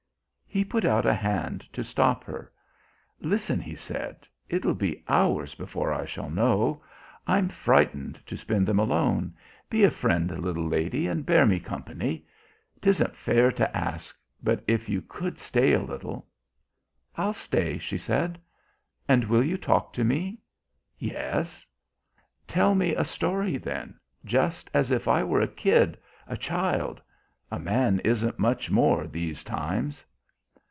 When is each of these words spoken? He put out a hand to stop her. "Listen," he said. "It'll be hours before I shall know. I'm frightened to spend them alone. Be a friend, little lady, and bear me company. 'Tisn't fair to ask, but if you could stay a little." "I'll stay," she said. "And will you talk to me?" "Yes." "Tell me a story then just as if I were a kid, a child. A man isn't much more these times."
He 0.53 0.65
put 0.65 0.83
out 0.83 1.05
a 1.05 1.13
hand 1.13 1.65
to 1.71 1.81
stop 1.81 2.25
her. 2.25 2.51
"Listen," 3.21 3.61
he 3.61 3.73
said. 3.73 4.27
"It'll 4.49 4.73
be 4.73 5.01
hours 5.07 5.55
before 5.55 5.93
I 5.93 6.03
shall 6.03 6.29
know. 6.29 6.83
I'm 7.25 7.47
frightened 7.47 8.15
to 8.25 8.35
spend 8.35 8.67
them 8.67 8.77
alone. 8.77 9.33
Be 9.69 9.85
a 9.85 9.89
friend, 9.89 10.29
little 10.37 10.67
lady, 10.67 11.07
and 11.07 11.25
bear 11.25 11.45
me 11.45 11.57
company. 11.57 12.25
'Tisn't 12.81 13.15
fair 13.15 13.49
to 13.53 13.77
ask, 13.77 14.13
but 14.43 14.61
if 14.67 14.89
you 14.89 15.01
could 15.01 15.39
stay 15.39 15.71
a 15.71 15.79
little." 15.81 16.27
"I'll 17.15 17.31
stay," 17.31 17.77
she 17.77 17.97
said. 17.97 18.37
"And 19.07 19.23
will 19.23 19.45
you 19.45 19.55
talk 19.57 19.93
to 19.93 20.03
me?" 20.03 20.39
"Yes." 20.99 21.65
"Tell 22.45 22.75
me 22.75 22.93
a 22.93 23.05
story 23.05 23.55
then 23.57 23.97
just 24.25 24.69
as 24.73 24.91
if 24.91 25.07
I 25.07 25.23
were 25.23 25.39
a 25.39 25.47
kid, 25.47 25.97
a 26.27 26.35
child. 26.35 27.01
A 27.49 27.57
man 27.57 27.99
isn't 28.01 28.37
much 28.37 28.69
more 28.69 29.07
these 29.07 29.45
times." 29.45 30.03